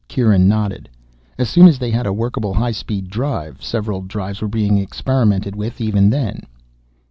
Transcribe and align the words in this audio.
Kieran 0.07 0.47
nodded. 0.47 0.89
"As 1.37 1.47
soon 1.47 1.67
as 1.67 1.77
they 1.77 1.91
had 1.91 2.07
a 2.07 2.11
workable 2.11 2.55
high 2.55 2.71
speed 2.71 3.07
drive. 3.11 3.61
Several 3.61 4.01
drives 4.01 4.41
were 4.41 4.47
being 4.47 4.79
experimented 4.79 5.55
with 5.55 5.79
even 5.79 6.09
then." 6.09 6.47